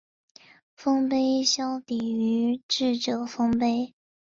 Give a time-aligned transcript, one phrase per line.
[0.75, 3.93] 丰碑稍低于智者丰碑。